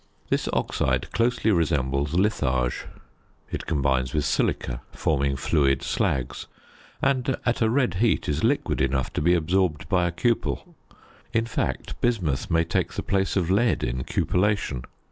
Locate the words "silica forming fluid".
4.25-5.81